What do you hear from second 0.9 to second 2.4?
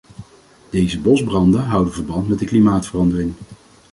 bosbranden houden verband met